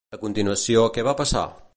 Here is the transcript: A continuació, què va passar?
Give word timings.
A 0.15 0.17
continuació, 0.21 0.85
què 0.95 1.05
va 1.09 1.15
passar? 1.21 1.45